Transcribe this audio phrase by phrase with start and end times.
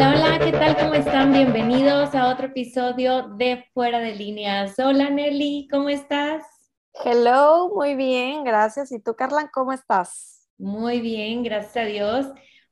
[0.00, 0.76] Hola, hola, ¿qué tal?
[0.76, 1.32] ¿Cómo están?
[1.32, 4.78] Bienvenidos a otro episodio de Fuera de Líneas.
[4.78, 6.44] Hola Nelly, ¿cómo estás?
[7.04, 8.92] Hello, muy bien, gracias.
[8.92, 10.48] ¿Y tú, Carla, cómo estás?
[10.56, 12.26] Muy bien, gracias a Dios.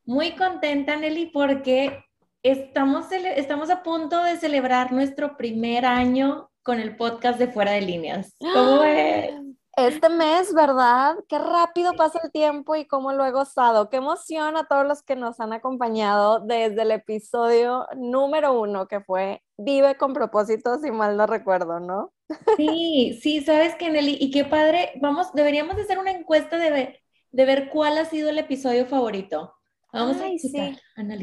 [0.04, 2.04] Muy contenta, Nelly, porque
[2.44, 7.80] estamos, estamos a punto de celebrar nuestro primer año con el podcast de Fuera de
[7.80, 8.36] Líneas.
[8.38, 9.32] ¿Cómo es?
[9.76, 11.16] Este mes, ¿verdad?
[11.28, 13.90] Qué rápido pasa el tiempo y cómo lo he gozado.
[13.90, 19.00] Qué emoción a todos los que nos han acompañado desde el episodio número uno, que
[19.00, 22.14] fue Vive con propósito, si mal no recuerdo, ¿no?
[22.56, 27.00] Sí, sí, sabes que Nelly, y qué padre, vamos, deberíamos hacer una encuesta de ver,
[27.30, 29.56] de ver cuál ha sido el episodio favorito.
[29.92, 30.74] Vamos a analizar.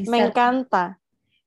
[0.06, 1.00] Me encanta.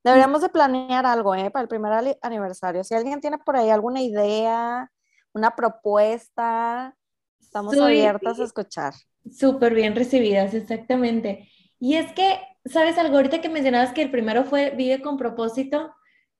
[0.03, 1.51] Deberíamos de planear algo, ¿eh?
[1.51, 2.83] Para el primer aniversario.
[2.83, 4.91] Si alguien tiene por ahí alguna idea,
[5.33, 6.95] una propuesta,
[7.39, 8.93] estamos abiertas a escuchar.
[9.31, 11.49] Súper bien recibidas, exactamente.
[11.79, 13.17] Y es que, ¿sabes algo?
[13.17, 15.93] Ahorita que mencionabas que el primero fue Vive con propósito,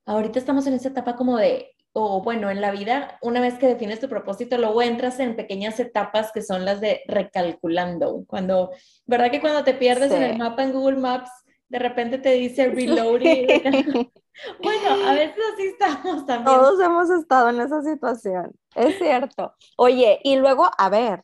[0.05, 3.67] ahorita estamos en esa etapa como de, o bueno, en la vida, una vez que
[3.67, 8.23] defines tu propósito, luego entras en pequeñas etapas que son las de recalculando.
[8.27, 8.71] Cuando,
[9.05, 11.29] ¿verdad que cuando te pierdes en el mapa en Google Maps,
[11.69, 13.47] de repente te dice reloading?
[14.61, 16.57] Bueno, a veces así estamos también.
[16.57, 19.53] Todos hemos estado en esa situación, es cierto.
[19.77, 21.23] Oye, y luego, a ver,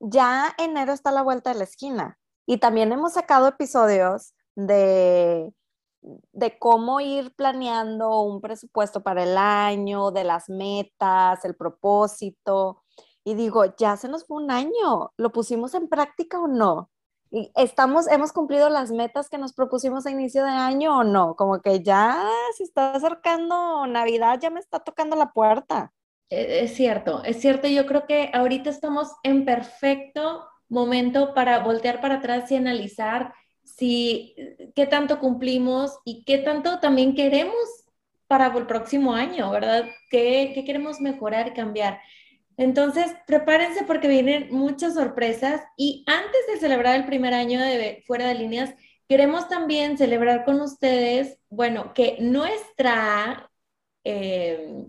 [0.00, 5.52] ya enero está a la vuelta de la esquina y también hemos sacado episodios de,
[6.00, 12.82] de cómo ir planeando un presupuesto para el año, de las metas, el propósito.
[13.24, 16.90] Y digo, ya se nos fue un año, ¿lo pusimos en práctica o no?
[17.32, 21.34] y estamos, hemos cumplido las metas que nos propusimos a inicio de año o no,
[21.34, 25.94] como que ya se está acercando Navidad, ya me está tocando la puerta.
[26.32, 32.00] E, es cierto, es cierto, yo creo que ahorita estamos en perfecto momento para voltear
[32.00, 34.34] para atrás y analizar si
[34.74, 37.54] qué tanto cumplimos y qué tanto también queremos
[38.26, 39.84] para el próximo año, ¿verdad?
[40.10, 42.00] ¿Qué, qué queremos mejorar y cambiar?
[42.56, 48.26] Entonces, prepárense porque vienen muchas sorpresas y antes de celebrar el primer año de Fuera
[48.28, 48.74] de Líneas,
[49.06, 53.50] queremos también celebrar con ustedes, bueno, que nuestra,
[54.04, 54.86] eh,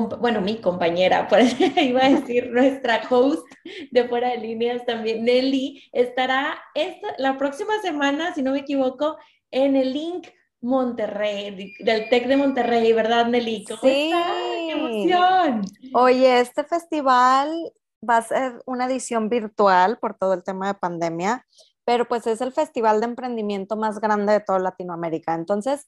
[0.00, 1.38] bueno, mi compañera, por
[1.76, 3.46] iba a decir nuestra host
[3.90, 9.16] de Fuera de Líneas también, Nelly, estará esta, la próxima semana, si no me equivoco,
[9.50, 10.28] en el link
[10.60, 13.66] Monterrey, del TEC de Monterrey, ¿verdad, Nelly?
[13.66, 13.76] sí.
[13.80, 15.62] ¡Qué emoción!
[15.92, 17.72] Oye, este festival
[18.08, 21.46] va a ser una edición virtual por todo el tema de pandemia,
[21.84, 25.34] pero pues es el festival de emprendimiento más grande de toda Latinoamérica.
[25.34, 25.86] Entonces,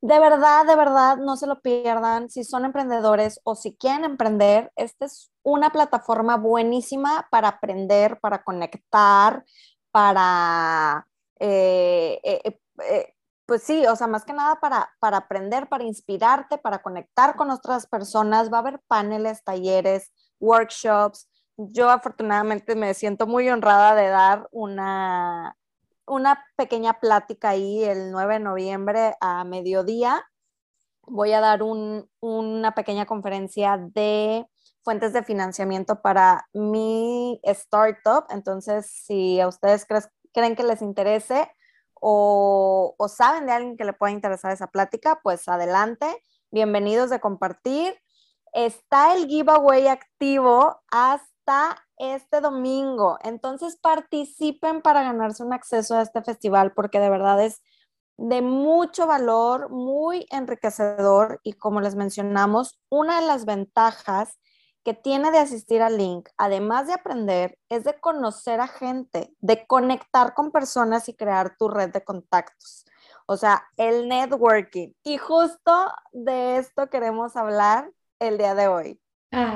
[0.00, 2.28] de verdad, de verdad, no se lo pierdan.
[2.30, 8.42] Si son emprendedores o si quieren emprender, esta es una plataforma buenísima para aprender, para
[8.44, 9.44] conectar,
[9.90, 11.06] para...
[11.40, 13.14] Eh, eh, eh,
[13.46, 17.50] pues sí, o sea, más que nada para, para aprender, para inspirarte, para conectar con
[17.50, 18.52] otras personas.
[18.52, 21.28] Va a haber paneles, talleres, workshops.
[21.56, 25.56] Yo afortunadamente me siento muy honrada de dar una,
[26.06, 30.24] una pequeña plática ahí el 9 de noviembre a mediodía.
[31.02, 34.46] Voy a dar una pequeña conferencia de
[34.82, 38.26] fuentes de financiamiento para mi startup.
[38.30, 39.86] Entonces, si a ustedes
[40.32, 41.50] creen que les interese,
[42.06, 46.06] o, saben de alguien que le pueda interesar esa plática, pues adelante,
[46.50, 47.98] bienvenidos de compartir.
[48.52, 51.33] Está el giveaway activo hasta
[51.96, 57.62] este domingo, entonces participen para ganarse un acceso a este festival porque de verdad es
[58.16, 64.38] de mucho valor, muy enriquecedor y como les mencionamos, una de las ventajas
[64.84, 69.66] que tiene de asistir al link, además de aprender, es de conocer a gente, de
[69.66, 72.84] conectar con personas y crear tu red de contactos.
[73.26, 74.92] O sea, el networking.
[75.02, 79.00] Y justo de esto queremos hablar el día de hoy.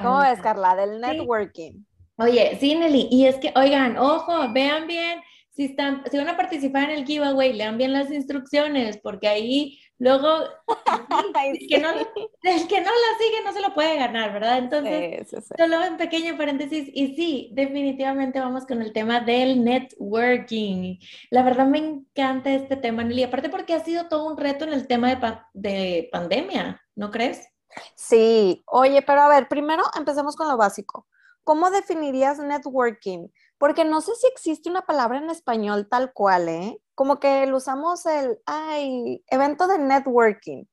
[0.03, 0.75] ¿Cómo ves, Carla?
[0.77, 1.85] Del networking.
[2.17, 6.37] Oye, sí, Nelly, y es que, oigan, ojo, vean bien, si, están, si van a
[6.37, 10.29] participar en el giveaway, lean bien las instrucciones, porque ahí Luego,
[11.45, 14.59] el, que no, el que no la sigue no se lo puede ganar, ¿verdad?
[14.59, 15.29] Entonces,
[15.59, 20.99] solo en pequeño paréntesis, y sí, definitivamente vamos con el tema del networking.
[21.31, 24.73] La verdad me encanta este tema, Nelly, aparte porque ha sido todo un reto en
[24.73, 27.49] el tema de, de pandemia, ¿no crees?
[27.95, 31.07] Sí, oye, pero a ver, primero empecemos con lo básico.
[31.45, 33.29] ¿Cómo definirías networking?
[33.59, 36.83] Porque no sé si existe una palabra en español tal cual, ¿eh?
[36.95, 40.65] Como que lo usamos el, ay, evento de networking.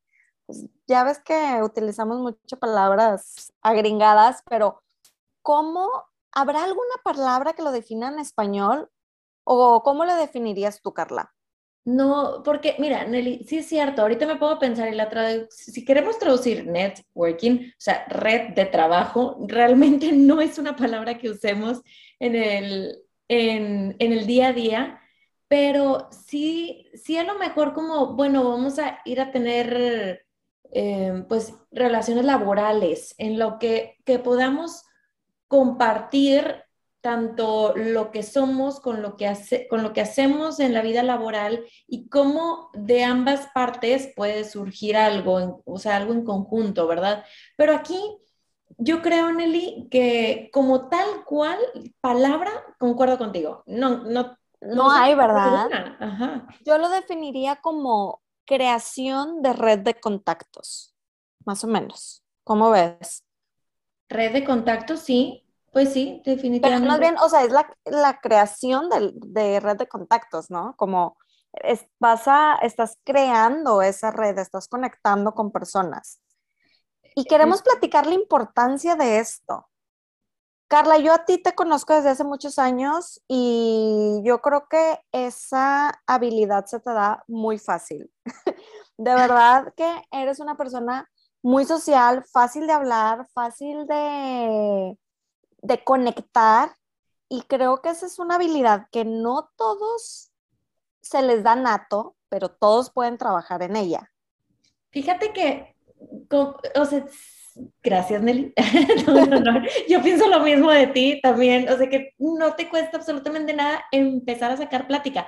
[0.46, 4.84] Pues ya ves que utilizamos muchas palabras agringadas, pero
[5.44, 5.90] ¿cómo?
[6.32, 8.90] ¿Habrá alguna palabra que lo defina en español?
[9.46, 11.35] ¿O cómo lo definirías tú, Carla?
[11.86, 15.08] No, porque mira, Nelly, sí es cierto, ahorita me puedo pensar y la
[15.52, 21.30] si queremos traducir networking, o sea, red de trabajo, realmente no es una palabra que
[21.30, 21.82] usemos
[22.20, 22.98] en el,
[23.28, 25.00] en, el día a día,
[25.48, 30.26] pero sí, sí a lo mejor como, bueno, vamos a ir a tener
[30.72, 34.84] eh, pues relaciones laborales en lo que, que podamos
[35.48, 36.65] compartir
[37.06, 41.04] tanto lo que somos con lo que, hace, con lo que hacemos en la vida
[41.04, 47.24] laboral y cómo de ambas partes puede surgir algo, o sea, algo en conjunto, ¿verdad?
[47.58, 48.02] Pero aquí
[48.80, 51.60] yo creo, Nelly, que como tal cual
[52.02, 52.50] palabra,
[52.80, 53.62] concuerdo contigo.
[53.68, 55.70] No, no, no, hay, ¿verdad?
[56.66, 60.96] Yo lo definiría como creación de red de contactos,
[61.46, 62.24] más o menos.
[62.44, 63.24] ¿Cómo ves?
[64.10, 65.45] Red de contactos, sí,
[65.76, 66.80] pues sí, definitivamente.
[66.80, 70.74] Pero más bien, o sea, es la, creación de, red de contactos, ¿no?
[70.78, 71.18] Como
[71.52, 76.22] es, vas a, estás creando esa red, estás conectando con personas.
[77.14, 79.68] Y queremos platicar la importancia de esto.
[80.70, 86.02] Carla, yo a ti te conozco desde hace muchos años y yo creo que esa
[86.08, 88.10] habilidad se te da muy fácil.
[88.98, 91.12] de verdad que eres una persona
[91.44, 94.98] muy social, fácil de hablar, fácil de,
[95.66, 96.76] de conectar
[97.28, 100.32] y creo que esa es una habilidad que no todos
[101.02, 104.12] se les da nato, pero todos pueden trabajar en ella.
[104.92, 105.76] Fíjate que,
[106.30, 107.06] o sea,
[107.82, 108.54] gracias Nelly.
[109.90, 113.84] Yo pienso lo mismo de ti también, o sea que no te cuesta absolutamente nada
[113.92, 115.28] empezar a sacar plática,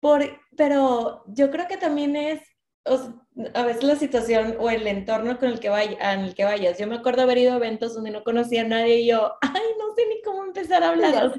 [0.00, 0.22] por,
[0.56, 2.40] pero yo creo que también es
[3.54, 6.78] a veces la situación o el entorno con el que vaya, en el que vayas.
[6.78, 9.62] Yo me acuerdo haber ido a eventos donde no conocía a nadie y yo, ay,
[9.78, 11.32] no sé ni cómo empezar a hablar.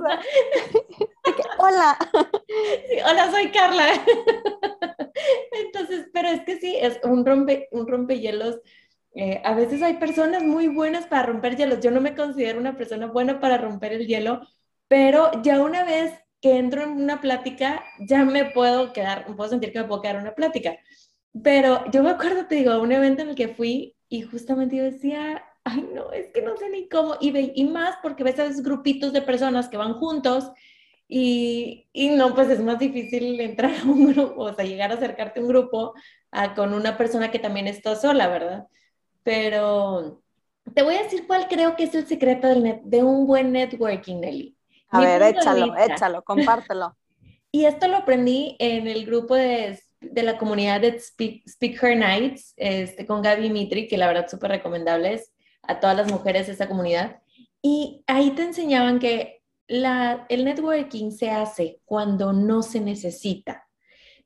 [1.57, 1.97] hola.
[3.09, 3.87] hola, soy Carla.
[5.51, 8.59] Entonces, pero es que sí, es un, rompe, un rompehielos.
[9.15, 11.79] Eh, a veces hay personas muy buenas para romper hielos.
[11.79, 14.41] Yo no me considero una persona buena para romper el hielo,
[14.87, 19.71] pero ya una vez que entro en una plática, ya me puedo quedar, puedo sentir
[19.73, 20.77] que me puedo quedar en una plática.
[21.43, 24.75] Pero yo me acuerdo, te digo, a un evento en el que fui y justamente
[24.75, 27.15] yo decía, ay, no, es que no sé ni cómo.
[27.19, 30.51] Y, ve, y más porque ves a esos grupitos de personas que van juntos
[31.07, 34.95] y, y, no, pues es más difícil entrar a un grupo, o sea, llegar a
[34.95, 35.93] acercarte a un grupo
[36.55, 38.67] con una persona que también está sola, ¿verdad?
[39.23, 40.21] Pero
[40.73, 44.19] te voy a decir cuál creo que es el secreto del de un buen networking,
[44.19, 44.55] Nelly.
[44.89, 46.95] A ver, échalo, échalo, compártelo.
[47.49, 52.53] Y esto lo aprendí en el grupo de de la comunidad de Speak, Her Nights,
[52.57, 55.33] este, con Gaby Mitri, que la verdad súper recomendables
[55.63, 57.21] a todas las mujeres de esta comunidad.
[57.61, 63.67] Y ahí te enseñaban que la, el networking se hace cuando no se necesita.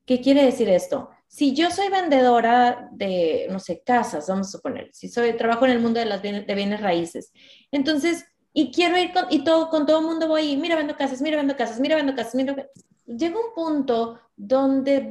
[0.05, 1.09] ¿Qué quiere decir esto?
[1.27, 5.71] Si yo soy vendedora de, no sé, casas, vamos a suponer, si soy, trabajo en
[5.71, 7.31] el mundo de las bienes, de bienes raíces,
[7.71, 11.21] entonces, y quiero ir con, y todo, con todo el mundo voy, mira, vendo casas,
[11.21, 12.67] mira, vendo casas, mira, vendo casas, mira,
[13.05, 15.01] llega un punto donde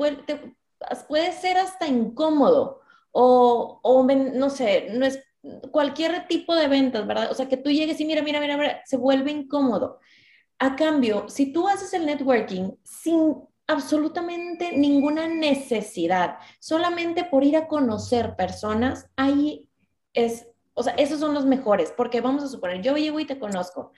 [1.08, 2.80] puede ser hasta incómodo
[3.12, 5.20] o, o, no sé, no es
[5.70, 7.30] cualquier tipo de ventas, ¿verdad?
[7.30, 9.98] O sea, que tú llegues y mira, mira, mira, mira, se vuelve incómodo.
[10.58, 17.68] A cambio, si tú haces el networking sin absolutamente ninguna necesidad, solamente por ir a
[17.68, 19.68] conocer personas, ahí
[20.12, 23.38] es, o sea, esos son los mejores, porque vamos a suponer, yo llego y te
[23.38, 23.92] conozco,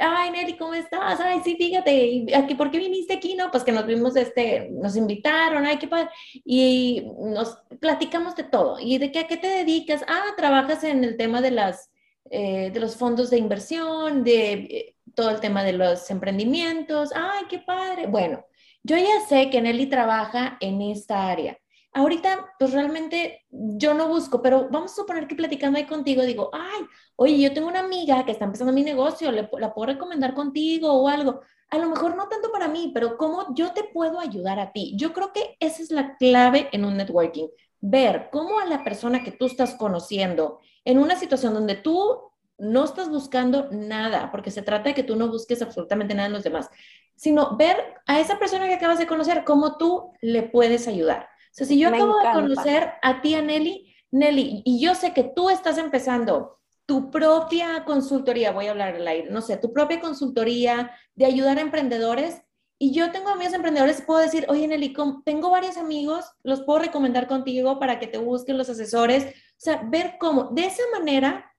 [0.00, 1.20] ay Nelly, ¿cómo estás?
[1.20, 3.34] Ay, sí, fíjate, aquí, ¿por qué viniste aquí?
[3.34, 6.10] No, pues que nos vimos, este, nos invitaron, ay, qué padre,
[6.44, 11.16] y nos platicamos de todo, y de qué, qué te dedicas, ah, trabajas en el
[11.16, 11.90] tema de las,
[12.30, 17.44] eh, de los fondos de inversión, de eh, todo el tema de los emprendimientos, ay,
[17.48, 18.44] qué padre, bueno,
[18.82, 21.58] yo ya sé que Nelly trabaja en esta área,
[21.92, 26.50] ahorita, pues realmente yo no busco, pero vamos a suponer que platicando ahí contigo digo,
[26.52, 30.34] ay, oye, yo tengo una amiga que está empezando mi negocio, ¿le, la puedo recomendar
[30.34, 31.40] contigo o algo.
[31.70, 34.94] A lo mejor no tanto para mí, pero cómo yo te puedo ayudar a ti.
[34.96, 37.48] Yo creo que esa es la clave en un networking.
[37.80, 42.84] Ver cómo a la persona que tú estás conociendo en una situación donde tú no
[42.84, 46.42] estás buscando nada, porque se trata de que tú no busques absolutamente nada en los
[46.42, 46.68] demás,
[47.14, 47.76] sino ver
[48.06, 51.88] a esa persona que acabas de conocer, cómo tú le puedes ayudar sea, si yo
[51.88, 56.58] acabo de conocer a ti, a Nelly, Nelly, y yo sé que tú estás empezando
[56.86, 61.58] tu propia consultoría, voy a hablar al aire, no sé, tu propia consultoría de ayudar
[61.58, 62.42] a emprendedores,
[62.78, 67.26] y yo tengo amigos emprendedores, puedo decir, oye Nelly, tengo varios amigos, los puedo recomendar
[67.26, 71.52] contigo para que te busquen los asesores, o sea, ver cómo, de esa manera,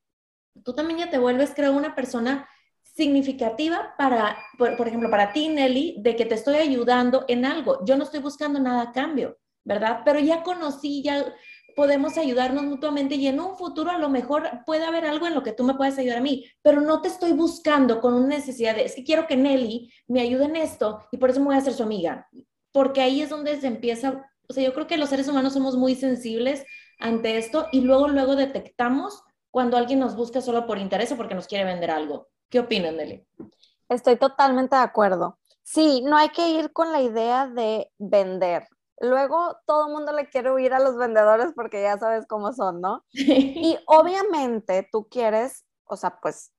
[0.64, 2.48] tú también ya te vuelves, creo, una persona
[3.00, 7.84] significativa para, por, ejemplo, para ti, Nelly, de que te estoy ayudando en algo.
[7.86, 9.38] Yo no estoy buscando nada a cambio,
[9.70, 10.02] ¿verdad?
[10.04, 11.24] Pero ya conocí, ya
[11.76, 15.44] podemos ayudarnos mutuamente y en un futuro a lo mejor puede haber algo en lo
[15.44, 18.76] que tú me puedes ayudar a mí, pero no te estoy buscando con una necesidad
[18.76, 21.56] de, es que quiero que Nelly me ayude en esto y por eso me voy
[21.56, 22.28] a hacer su amiga,
[22.72, 25.78] porque ahí es donde se empieza, o sea, yo creo que los seres humanos somos
[25.78, 26.66] muy sensibles
[27.00, 29.22] ante esto y luego, luego detectamos
[29.52, 32.28] cuando alguien nos busca solo por interés o porque nos quiere vender algo.
[32.50, 33.24] ¿Qué opinan, Nelly?
[33.88, 35.38] Estoy totalmente de acuerdo.
[35.62, 38.68] Sí, no hay que ir con la idea de vender.
[39.00, 42.82] Luego todo el mundo le quiere huir a los vendedores porque ya sabes cómo son,
[42.82, 43.06] ¿no?
[43.12, 46.52] y obviamente tú quieres, o sea, pues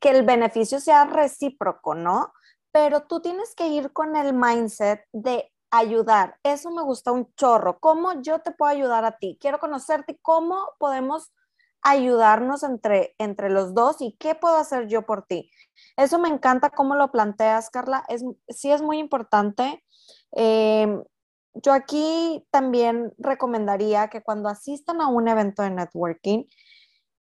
[0.00, 2.32] que el beneficio sea recíproco, ¿no?
[2.72, 6.38] Pero tú tienes que ir con el mindset de ayudar.
[6.42, 7.80] Eso me gusta un chorro.
[7.80, 9.38] ¿Cómo yo te puedo ayudar a ti?
[9.40, 10.18] Quiero conocerte.
[10.22, 11.32] ¿Cómo podemos
[11.82, 15.50] ayudarnos entre, entre los dos y qué puedo hacer yo por ti?
[15.96, 18.04] Eso me encanta cómo lo planteas, Carla.
[18.08, 19.84] Es, sí es muy importante.
[20.36, 21.02] Eh,
[21.62, 26.44] yo aquí también recomendaría que cuando asistan a un evento de networking,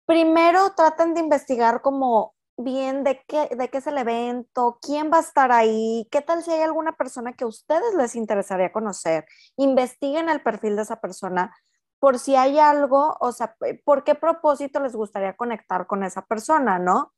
[0.07, 5.19] primero traten de investigar como bien de qué, de qué es el evento, quién va
[5.19, 9.25] a estar ahí, qué tal si hay alguna persona que a ustedes les interesaría conocer.
[9.57, 11.55] Investiguen el perfil de esa persona
[11.99, 16.79] por si hay algo, o sea, por qué propósito les gustaría conectar con esa persona,
[16.79, 17.13] ¿no?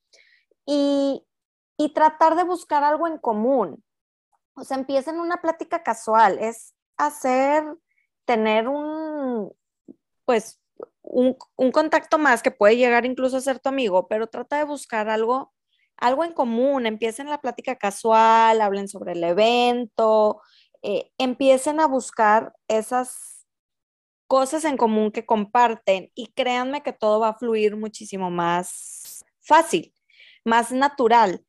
[0.66, 1.26] Y,
[1.78, 3.82] y tratar de buscar algo en común.
[4.54, 7.64] O sea, empiecen una plática casual, es hacer,
[8.24, 9.52] tener un,
[10.24, 10.60] pues,
[11.02, 11.36] un,
[11.72, 15.52] contacto más que puede llegar incluso a ser tu amigo, pero trata de buscar algo,
[15.96, 20.40] algo en común, empiecen la plática casual, hablen sobre el evento,
[20.82, 23.46] eh, empiecen a buscar esas
[24.26, 29.94] cosas en común que comparten y créanme que todo va a fluir muchísimo más fácil,
[30.44, 31.44] más natural.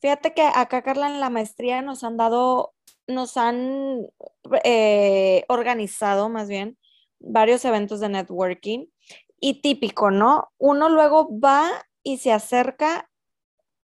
[0.00, 2.74] Fíjate que acá, Carla, en la maestría nos han dado
[3.08, 4.06] nos han
[4.64, 6.78] eh, organizado más bien
[7.18, 8.86] varios eventos de networking
[9.40, 10.52] y típico, ¿no?
[10.58, 11.68] Uno luego va
[12.02, 13.10] y se acerca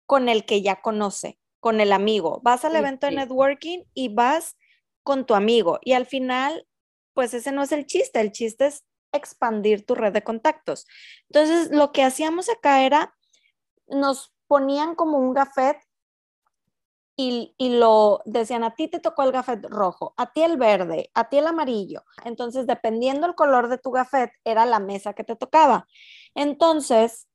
[0.06, 2.42] con el que ya conoce, con el amigo.
[2.44, 4.58] Vas al evento de networking y vas
[5.04, 6.68] con tu amigo y al final,
[7.14, 10.88] pues ese no es el chiste, el chiste es expandir tu red de contactos.
[11.30, 13.16] Entonces, lo que hacíamos acá era,
[13.88, 15.78] nos ponían como un gafet
[17.18, 21.30] y, lo decían, a ti te tocó el gafet rojo, a ti el verde, a
[21.30, 22.04] ti el amarillo.
[22.26, 25.88] Entonces, dependiendo el color de tu gafet, era la mesa que te tocaba.
[26.36, 27.28] Entonces,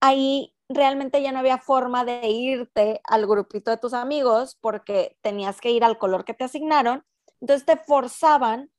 [0.00, 5.60] ahí realmente ya no había forma de irte al grupito de tus amigos porque tenías
[5.60, 7.04] que ir al color que te asignaron.
[7.40, 8.70] Entonces, te forzaban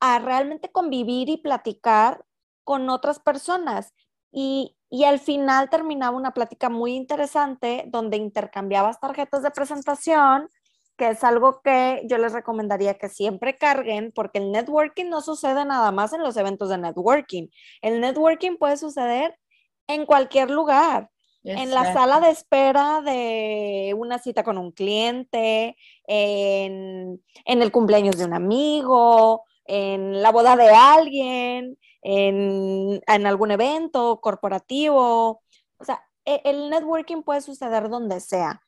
[0.00, 2.24] a realmente convivir y platicar
[2.64, 3.94] con otras personas.
[4.32, 10.48] Y, y al final terminaba una plática muy interesante donde intercambiabas tarjetas de presentación,
[10.96, 15.64] que es algo que yo les recomendaría que siempre carguen, porque el networking no sucede
[15.64, 17.48] nada más en los eventos de networking.
[17.82, 19.38] El networking puede suceder
[19.86, 21.10] en cualquier lugar.
[21.44, 25.76] En la sala de espera de una cita con un cliente,
[26.06, 31.78] en, en el cumpleaños de un amigo, en la boda de alguien,
[32.08, 35.42] en, algún evento corporativo.
[35.76, 38.62] O sea, e, el networking puede suceder donde sea.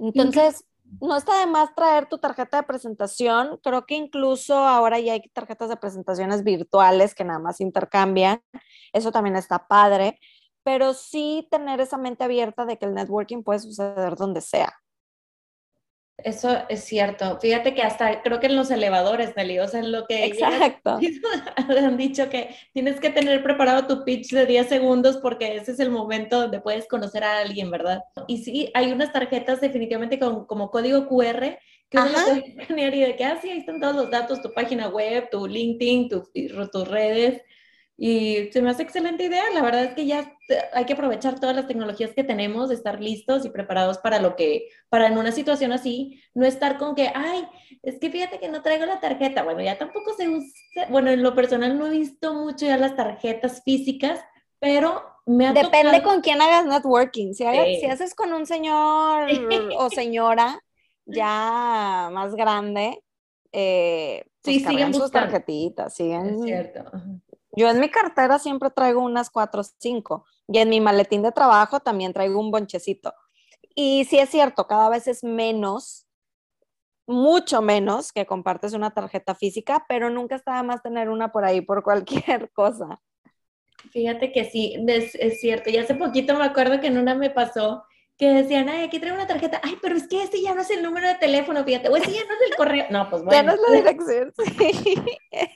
[0.00, 0.64] Entonces,
[1.00, 3.60] no está de más traer tu tarjeta de presentación.
[3.62, 8.42] Creo que incluso ahora ya hay tarjetas de presentaciones virtuales que nada más intercambian.
[8.92, 10.18] Eso también está padre.
[10.64, 14.74] Pero sí tener esa mente abierta de que el networking puede suceder donde sea.
[16.24, 17.38] Eso es cierto.
[17.40, 20.98] Fíjate que hasta creo que en los elevadores, Nelly, o sea, en lo que Exacto.
[21.56, 25.78] han dicho que tienes que tener preparado tu pitch de 10 segundos porque ese es
[25.78, 28.02] el momento donde puedes conocer a alguien, ¿verdad?
[28.26, 31.56] Y sí, hay unas tarjetas definitivamente con, como código QR
[31.88, 34.52] que uno puede escanear y de que, ah, sí, ahí están todos los datos, tu
[34.52, 37.42] página web, tu LinkedIn, tus redes.
[38.00, 39.42] Y se me hace excelente idea.
[39.52, 40.32] La verdad es que ya
[40.72, 44.68] hay que aprovechar todas las tecnologías que tenemos, estar listos y preparados para lo que,
[44.88, 47.44] para en una situación así, no estar con que, ay,
[47.82, 49.42] es que fíjate que no traigo la tarjeta.
[49.42, 52.94] Bueno, ya tampoco se usa, bueno, en lo personal no he visto mucho ya las
[52.94, 54.20] tarjetas físicas,
[54.60, 57.34] pero me ha Depende con quién hagas networking.
[57.34, 57.44] Si,
[57.80, 59.28] si haces con un señor
[59.76, 60.62] o señora
[61.04, 63.02] ya más grande,
[63.50, 66.26] eh, pues sí, siguen sus tarjetitas, siguen.
[66.28, 66.84] Es cierto.
[67.58, 71.32] Yo en mi cartera siempre traigo unas cuatro o cinco y en mi maletín de
[71.32, 73.12] trabajo también traigo un bonchecito.
[73.74, 76.06] Y sí es cierto, cada vez es menos,
[77.04, 81.60] mucho menos que compartes una tarjeta física, pero nunca está más tener una por ahí
[81.60, 83.00] por cualquier cosa.
[83.90, 85.68] Fíjate que sí, es, es cierto.
[85.68, 87.82] Y hace poquito me acuerdo que en una me pasó
[88.16, 90.70] que decían, ay, aquí traigo una tarjeta, ay, pero es que este ya no es
[90.70, 92.86] el número de teléfono, fíjate, o este ya no es el correo.
[92.90, 93.32] No, pues bueno.
[93.32, 94.94] Ya no es la dirección, sí,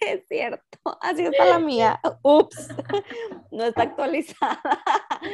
[0.01, 0.72] es cierto.
[1.01, 2.01] Así está la mía.
[2.23, 2.69] Ups,
[3.51, 4.61] no está actualizada.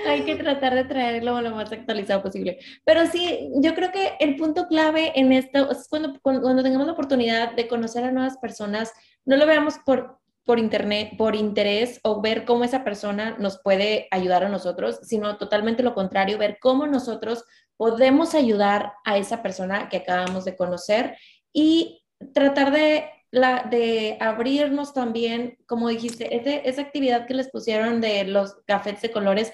[0.07, 2.59] Hay que tratar de traerlo lo más actualizado posible.
[2.85, 6.93] Pero sí, yo creo que el punto clave en esto es cuando, cuando, tengamos la
[6.93, 8.93] oportunidad de conocer a nuevas personas,
[9.25, 14.09] no lo veamos por por internet, por interés o ver cómo esa persona nos puede
[14.11, 17.45] ayudar a nosotros, sino totalmente lo contrario, ver cómo nosotros
[17.77, 21.19] podemos ayudar a esa persona que acabamos de conocer
[21.53, 22.03] y
[22.33, 28.57] tratar de, la, de abrirnos también, como dijiste, esa actividad que les pusieron de los
[28.67, 29.53] cafés de colores,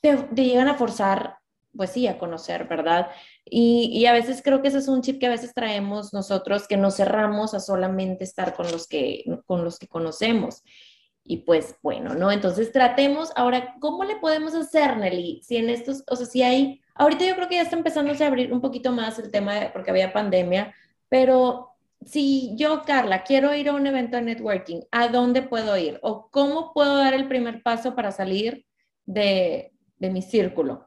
[0.00, 1.42] te, te llegan a forzar
[1.76, 3.10] pues sí, a conocer, ¿verdad?
[3.44, 6.76] Y, a veces creo que ese es un chip que a veces traemos nosotros, que
[6.76, 10.62] nos cerramos a solamente estar con los que, con los que conocemos.
[11.24, 12.32] Y pues bueno, ¿no?
[12.32, 15.40] Entonces tratemos, ahora, ¿cómo le podemos hacer, Nelly?
[15.42, 18.26] Si en estos, o sea, si hay, ahorita yo creo que ya está empezando a
[18.26, 20.74] abrir un poquito más el tema, de, porque había pandemia,
[21.08, 21.71] pero
[22.06, 25.98] si yo, Carla, quiero ir a un evento de networking, ¿a dónde puedo ir?
[26.02, 28.66] ¿O cómo puedo dar el primer paso para salir
[29.04, 30.86] de, de mi círculo?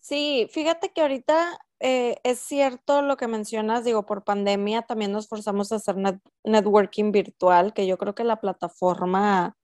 [0.00, 5.28] Sí, fíjate que ahorita eh, es cierto lo que mencionas, digo, por pandemia también nos
[5.28, 5.96] forzamos a hacer
[6.44, 9.56] networking virtual, que yo creo que la plataforma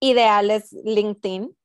[0.00, 1.56] ideal es LinkedIn.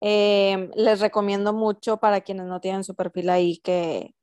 [0.00, 4.14] Em, les recomiendo mucho para quienes no tienen su perfil ahí que,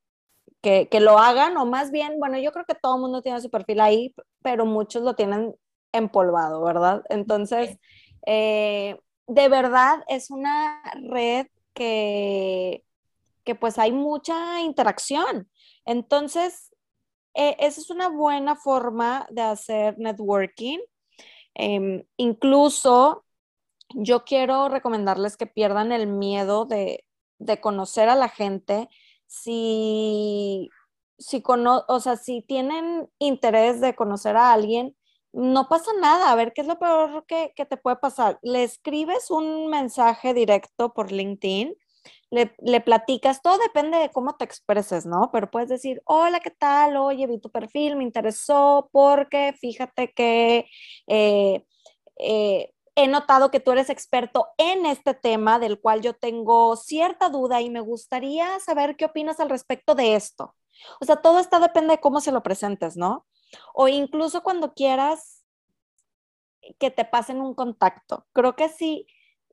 [0.62, 3.50] que, lo hagan, o más bien, bueno, yo creo que todo el mundo tiene su
[3.50, 5.54] perfil ahí, pero muchos lo tienen
[5.92, 7.02] empolvado, ¿verdad?
[7.10, 7.78] Entonces,
[8.26, 12.84] eh, de verdad es una red que,
[13.44, 15.50] que pues hay mucha interacción.
[15.84, 16.72] Entonces,
[17.34, 20.78] eh, esa es una buena forma de hacer networking.
[21.54, 23.24] Em, incluso
[23.94, 27.04] yo quiero recomendarles que pierdan el miedo de,
[27.60, 28.88] conocer a la gente.
[29.32, 30.68] Si,
[31.18, 34.94] si, o sea, si tienen interés de conocer a alguien,
[35.32, 36.30] no pasa nada.
[36.30, 38.38] A ver, ¿qué es lo peor que, te puede pasar?
[38.42, 41.74] Le escribes un mensaje directo por LinkedIn,
[42.30, 45.30] le, le, platicas, todo depende de cómo te expreses, ¿no?
[45.32, 46.98] Pero puedes decir, hola, ¿qué tal?
[46.98, 50.66] Oye, vi tu perfil, me interesó porque fíjate que
[51.06, 51.64] eh,
[52.18, 57.28] eh, he notado que tú eres experto en este tema del cual yo tengo cierta
[57.30, 60.54] duda y me gustaría saber qué opinas al respecto de esto.
[61.00, 63.26] O sea, todo está depende de cómo se lo presentes, ¿no?
[63.74, 65.44] O incluso cuando quieras
[66.78, 68.26] que te pasen un contacto.
[68.32, 69.06] Creo que sí,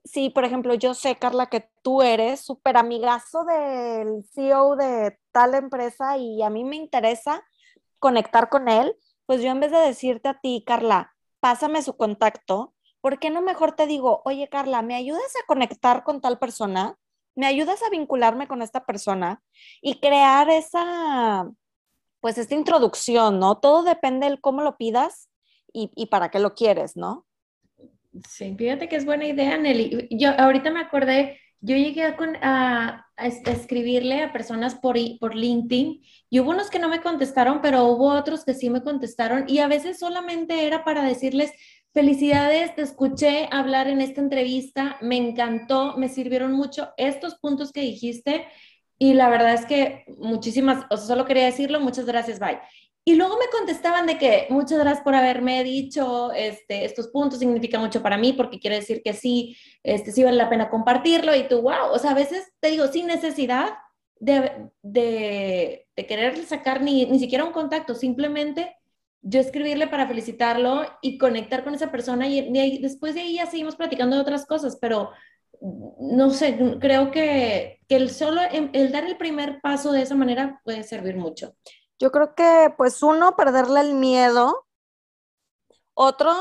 [0.04, 5.56] sí, por ejemplo, yo sé, Carla, que tú eres súper amigazo del CEO de tal
[5.56, 7.44] empresa y a mí me interesa
[8.00, 12.74] conectar con él, pues yo en vez de decirte a ti, Carla, pásame su contacto,
[13.02, 16.96] ¿por qué no mejor te digo, oye, Carla, ¿me ayudas a conectar con tal persona?
[17.36, 19.42] ¿Me ayudas a vincularme con esta persona?
[19.82, 21.50] Y crear esa,
[22.20, 23.58] pues esta introducción, ¿no?
[23.60, 25.30] Todo depende de cómo lo pidas
[25.72, 27.26] y, para qué lo quieres, ¿no?
[28.28, 30.08] Sí, fíjate que es buena idea, Nelly.
[30.12, 33.06] Yo ahorita me acordé, yo llegué a,
[33.46, 38.14] escribirle a personas por, por LinkedIn y hubo unos que no me contestaron, pero hubo
[38.14, 41.52] otros que sí me contestaron y a veces solamente era para decirles,
[41.94, 47.82] felicidades, te escuché hablar en esta entrevista, me encantó, me sirvieron mucho estos puntos que
[47.82, 48.48] dijiste
[48.98, 52.60] y la verdad es que muchísimas, o solo quería decirlo, muchas gracias, bye.
[53.06, 57.80] Y luego me contestaban de que muchas gracias por haberme dicho este, estos puntos, significa
[57.80, 61.48] mucho para mí porque quiere decir que sí, este, sí vale la pena compartirlo y
[61.48, 63.70] tú, wow, o sea, a veces te digo, sin necesidad
[64.20, 68.76] de, de, de querer sacar ni, ni siquiera un contacto, simplemente
[69.22, 73.76] yo escribirle para felicitarlo y conectar con esa persona y, después de ahí ya seguimos
[73.76, 75.12] platicando de otras cosas, pero
[75.62, 80.84] no sé, creo que, el solo, el dar el primer paso de esa manera puede
[80.84, 81.54] servir mucho.
[82.00, 84.66] Yo creo que, pues, uno, perderle el miedo.
[85.94, 86.34] Otro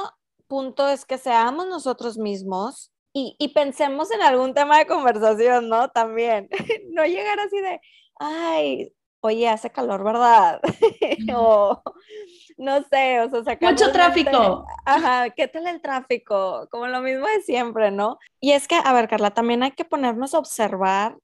[0.47, 5.91] punto es que seamos nosotros mismos y, y pensemos en algún tema de conversación, ¿no?
[5.91, 6.49] También.
[6.93, 7.81] no llegar así de,
[8.21, 10.61] ay, oye, hace calor, ¿verdad?
[11.35, 11.83] o
[12.59, 14.67] no sé, o sea, mucho tráfico.
[14.85, 16.69] Ajá, ¿qué tal el tráfico?
[16.71, 18.19] Como lo mismo de siempre, ¿no?
[18.41, 21.17] Y es que, a ver, Carla, también hay que ponernos a observar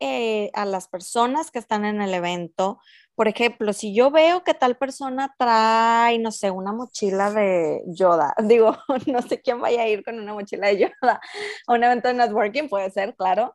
[0.00, 2.80] eh, a las personas que están en el evento.
[3.14, 8.34] Por ejemplo, si yo veo que tal persona trae, no sé, una mochila de Yoda,
[8.44, 11.20] digo, no sé quién vaya a ir con una mochila de Yoda
[11.66, 13.54] a un evento de networking, puede ser, claro,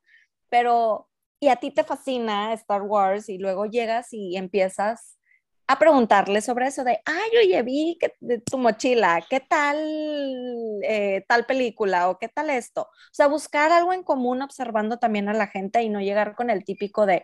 [0.49, 1.09] pero
[1.41, 5.17] y a ti te fascina Star Wars y luego llegas y empiezas
[5.67, 9.77] a preguntarle sobre eso de, ay, oye, vi que, tu mochila, ¿qué tal
[10.83, 12.83] eh, tal película o qué tal esto?
[12.83, 16.49] O sea, buscar algo en común observando también a la gente y no llegar con
[16.49, 17.23] el típico de,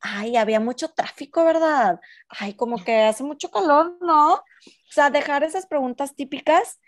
[0.00, 2.00] ay, había mucho tráfico, ¿verdad?
[2.28, 4.34] Ay, como que hace mucho calor, ¿no?
[4.34, 4.42] O
[4.90, 6.80] sea, dejar esas preguntas típicas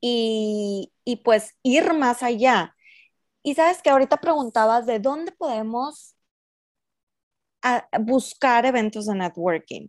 [0.00, 2.74] y, y pues ir más allá.
[3.42, 6.16] Y sabes que ahorita preguntabas de dónde podemos
[7.62, 9.88] ah, buscar eventos de networking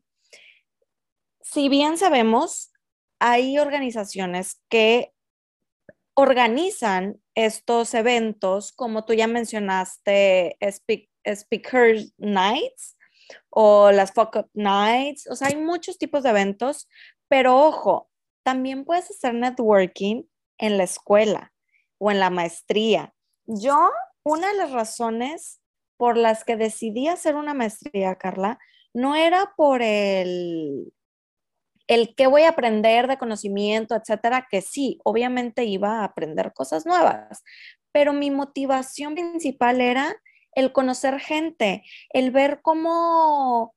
[1.46, 2.74] si bien sabemos,
[3.20, 5.14] hay organizaciones que
[6.16, 10.58] organizan estos eventos, como tú ya mencionaste,
[11.24, 12.98] Speaker Nights
[13.50, 16.88] o las Fuck Up Nights, o sea, hay muchos tipos de eventos,
[17.28, 18.10] pero ojo,
[18.44, 20.24] también puedes hacer networking
[20.58, 21.54] en la escuela
[22.00, 23.14] o en la maestría.
[23.46, 23.92] Yo,
[24.24, 25.62] una de las razones
[25.98, 28.58] por las que decidí hacer una maestría, Carla,
[28.94, 30.92] no era por el
[31.88, 36.86] el qué voy a aprender de conocimiento, etcétera, que sí, obviamente iba a aprender cosas
[36.86, 37.44] nuevas,
[37.92, 40.16] pero mi motivación principal era
[40.54, 43.76] el conocer gente, el ver cómo,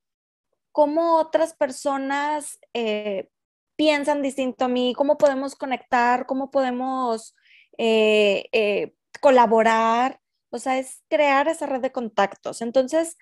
[0.73, 3.29] cómo otras personas eh,
[3.77, 7.35] piensan distinto a mí, cómo podemos conectar, cómo podemos
[7.79, 12.63] eh, eh, colaborar, o sea, es crear esa red de contactos.
[12.63, 13.17] Entonces,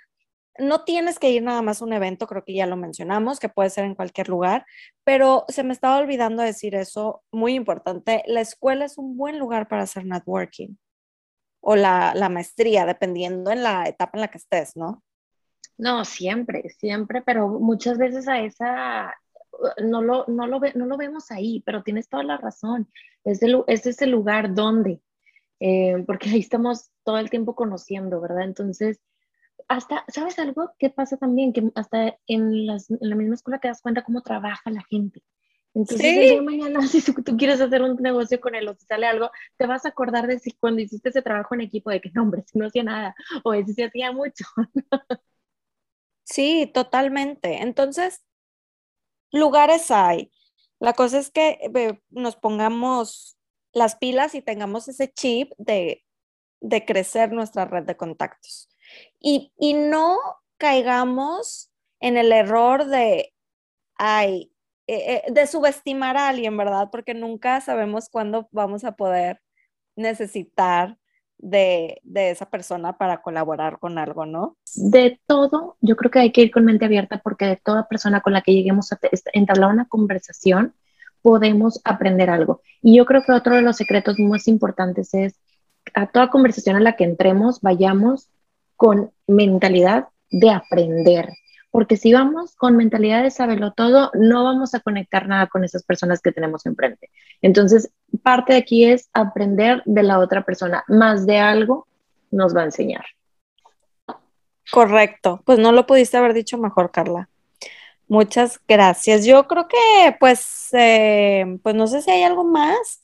[0.59, 3.49] no tienes que ir nada más a un evento, creo que ya lo mencionamos, que
[3.49, 4.67] puede ser en cualquier lugar,
[5.05, 9.69] pero se me estaba olvidando decir eso, muy importante, la escuela es un buen lugar
[9.69, 10.77] para hacer networking
[11.61, 15.03] o la, maestría, dependiendo en la etapa en la que estés, ¿no?
[15.77, 19.15] No, siempre, siempre, pero muchas veces a esa
[19.83, 22.89] no lo, no lo, no lo vemos ahí, pero tienes toda la razón.
[23.25, 25.01] Es, el, es ese lugar donde,
[25.61, 28.45] eh, porque ahí estamos todo el tiempo conociendo, ¿verdad?
[28.45, 29.01] Entonces,
[29.69, 30.73] hasta, ¿sabes algo?
[30.79, 31.53] ¿Qué pasa también?
[31.53, 35.23] Que hasta en, las, en la misma escuela te das cuenta cómo trabaja la gente.
[35.75, 39.07] Entonces, día de mañana, si tú, quieres hacer un negocio con él o si sale
[39.07, 42.11] algo, te vas a acordar de si cuando hiciste ese trabajo en equipo, de que
[42.15, 43.15] no, hombre, si no hacía nada,
[43.45, 44.45] o si se hacía mucho.
[46.25, 47.63] sí, totalmente.
[47.63, 48.25] Entonces,
[49.33, 50.33] lugares hay.
[50.79, 51.59] La cosa es que
[52.09, 53.37] nos pongamos
[53.73, 56.05] las pilas y tengamos ese chip de,
[56.61, 58.69] de crecer nuestra red de contactos.
[59.21, 60.19] Y, no
[60.59, 63.33] caigamos en el error de,
[63.97, 64.53] ay,
[64.87, 66.89] eh, eh, de subestimar a alguien, ¿verdad?
[66.91, 69.41] Porque nunca sabemos cuándo vamos a poder
[69.97, 70.99] necesitar
[71.39, 74.57] de, de, esa persona para colaborar con algo, ¿no?
[74.75, 78.21] De todo, yo creo que hay que ir con mente abierta porque de toda persona
[78.21, 78.99] con la que lleguemos a
[79.33, 80.75] entablar una conversación,
[81.27, 82.63] podemos aprender algo.
[82.83, 85.35] Y yo creo que otro de los secretos más importantes es
[85.93, 88.29] a toda conversación a la que entremos, vayamos
[88.77, 91.31] con mentalidad de aprender.
[91.71, 95.83] Porque si vamos con mentalidad de saberlo todo, no vamos a conectar nada con esas
[95.83, 97.11] personas que tenemos enfrente.
[97.43, 97.91] Entonces,
[98.23, 100.85] parte de aquí es aprender de la otra persona.
[100.89, 101.87] Más de algo
[102.31, 103.05] nos va a enseñar.
[104.71, 105.43] Correcto.
[105.45, 107.29] Pues no lo pudiste haber dicho mejor, Carla.
[108.09, 109.27] Muchas gracias.
[109.27, 113.03] Yo creo que, pues, eh, pues no sé si hay algo más.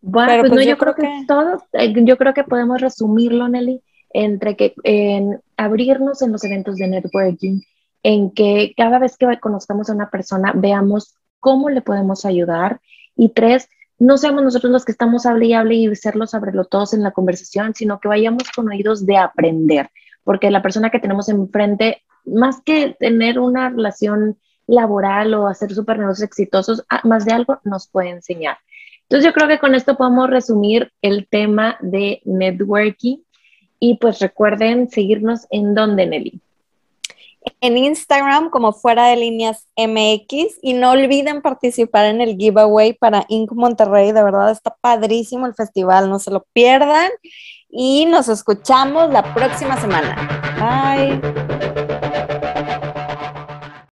[0.00, 3.48] Bueno, pues, no, pues yo, creo, que, que, todo, eh, yo creo que podemos resumirlo,
[3.48, 3.80] Nelly,
[4.12, 7.60] entre que en abrirnos en los eventos de networking,
[8.02, 12.80] en que cada vez que conozcamos a una persona veamos cómo le podemos ayudar
[13.16, 16.94] y tres, no seamos nosotros los que estamos hable y hable y serlo lo todos
[16.94, 19.90] en la conversación, sino que vayamos con oídos de aprender,
[20.24, 25.98] porque la persona que tenemos enfrente, más que tener una relación laboral o hacer súper
[25.98, 28.58] negocios exitosos, ah, más de algo nos puede enseñar.
[29.02, 33.18] Entonces yo creo que con esto podemos resumir el tema de networking
[33.82, 36.40] y pues recuerden seguirnos en donde, Nelly.
[37.60, 43.24] En Instagram como fuera de líneas MX y no olviden participar en el giveaway para
[43.28, 43.50] Inc.
[43.50, 44.12] Monterrey.
[44.12, 47.10] De verdad está padrísimo el festival, no se lo pierdan
[47.70, 50.14] y nos escuchamos la próxima semana.
[50.60, 52.11] Bye.